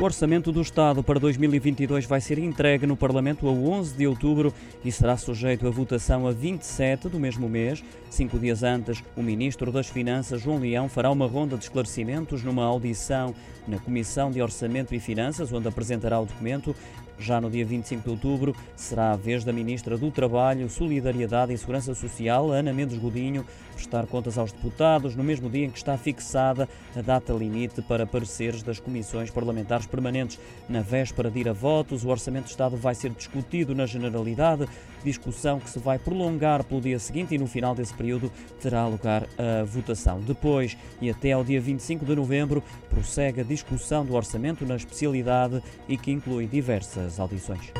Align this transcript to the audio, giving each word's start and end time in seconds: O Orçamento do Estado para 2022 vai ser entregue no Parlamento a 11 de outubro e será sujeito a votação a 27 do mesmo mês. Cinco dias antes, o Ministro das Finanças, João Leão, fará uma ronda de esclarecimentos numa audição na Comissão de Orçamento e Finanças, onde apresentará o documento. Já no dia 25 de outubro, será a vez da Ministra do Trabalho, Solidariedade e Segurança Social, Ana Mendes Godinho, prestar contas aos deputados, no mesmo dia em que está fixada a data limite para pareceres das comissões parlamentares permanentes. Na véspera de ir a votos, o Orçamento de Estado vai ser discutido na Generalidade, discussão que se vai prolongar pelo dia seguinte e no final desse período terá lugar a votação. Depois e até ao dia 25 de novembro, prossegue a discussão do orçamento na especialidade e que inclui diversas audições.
O 0.00 0.04
Orçamento 0.04 0.50
do 0.50 0.60
Estado 0.60 1.02
para 1.02 1.20
2022 1.20 2.06
vai 2.06 2.20
ser 2.20 2.38
entregue 2.38 2.86
no 2.86 2.96
Parlamento 2.96 3.46
a 3.46 3.52
11 3.52 3.94
de 3.94 4.06
outubro 4.06 4.52
e 4.84 4.90
será 4.90 5.16
sujeito 5.16 5.66
a 5.66 5.70
votação 5.70 6.26
a 6.26 6.32
27 6.32 7.08
do 7.08 7.20
mesmo 7.20 7.48
mês. 7.48 7.84
Cinco 8.10 8.38
dias 8.38 8.62
antes, 8.62 9.02
o 9.16 9.22
Ministro 9.22 9.70
das 9.70 9.88
Finanças, 9.88 10.40
João 10.40 10.58
Leão, 10.58 10.88
fará 10.88 11.10
uma 11.10 11.26
ronda 11.26 11.56
de 11.56 11.64
esclarecimentos 11.64 12.42
numa 12.42 12.64
audição 12.64 13.34
na 13.68 13.78
Comissão 13.78 14.30
de 14.30 14.42
Orçamento 14.42 14.94
e 14.94 14.98
Finanças, 14.98 15.52
onde 15.52 15.68
apresentará 15.68 16.18
o 16.18 16.26
documento. 16.26 16.74
Já 17.22 17.40
no 17.40 17.48
dia 17.48 17.64
25 17.64 18.02
de 18.02 18.10
outubro, 18.10 18.54
será 18.74 19.12
a 19.12 19.16
vez 19.16 19.44
da 19.44 19.52
Ministra 19.52 19.96
do 19.96 20.10
Trabalho, 20.10 20.68
Solidariedade 20.68 21.52
e 21.52 21.58
Segurança 21.58 21.94
Social, 21.94 22.50
Ana 22.50 22.72
Mendes 22.72 22.98
Godinho, 22.98 23.46
prestar 23.74 24.06
contas 24.06 24.36
aos 24.36 24.50
deputados, 24.50 25.14
no 25.14 25.22
mesmo 25.22 25.48
dia 25.48 25.66
em 25.66 25.70
que 25.70 25.78
está 25.78 25.96
fixada 25.96 26.68
a 26.96 27.00
data 27.00 27.32
limite 27.32 27.80
para 27.80 28.04
pareceres 28.04 28.62
das 28.62 28.80
comissões 28.80 29.30
parlamentares 29.30 29.86
permanentes. 29.86 30.40
Na 30.68 30.80
véspera 30.80 31.30
de 31.30 31.38
ir 31.38 31.48
a 31.48 31.52
votos, 31.52 32.04
o 32.04 32.08
Orçamento 32.08 32.46
de 32.46 32.50
Estado 32.50 32.76
vai 32.76 32.94
ser 32.94 33.10
discutido 33.10 33.72
na 33.72 33.86
Generalidade, 33.86 34.66
discussão 35.04 35.58
que 35.58 35.70
se 35.70 35.78
vai 35.78 35.98
prolongar 35.98 36.64
pelo 36.64 36.80
dia 36.80 36.98
seguinte 36.98 37.34
e 37.34 37.38
no 37.38 37.46
final 37.46 37.74
desse 37.74 37.94
período 37.94 38.30
terá 38.60 38.86
lugar 38.86 39.26
a 39.38 39.64
votação. 39.64 40.20
Depois 40.20 40.76
e 41.00 41.10
até 41.10 41.32
ao 41.32 41.44
dia 41.44 41.60
25 41.60 42.04
de 42.04 42.14
novembro, 42.14 42.62
prossegue 42.88 43.40
a 43.40 43.44
discussão 43.44 44.04
do 44.04 44.14
orçamento 44.14 44.64
na 44.64 44.76
especialidade 44.76 45.62
e 45.88 45.96
que 45.96 46.10
inclui 46.10 46.46
diversas 46.46 47.11
audições. 47.20 47.72